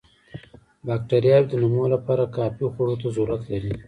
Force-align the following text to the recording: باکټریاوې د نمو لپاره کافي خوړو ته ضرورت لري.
باکټریاوې 0.87 1.47
د 1.49 1.53
نمو 1.61 1.83
لپاره 1.95 2.23
کافي 2.37 2.65
خوړو 2.73 2.95
ته 3.01 3.07
ضرورت 3.15 3.41
لري. 3.51 3.73